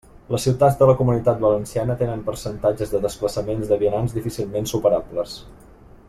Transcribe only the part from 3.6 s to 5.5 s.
de vianants difícilment superables.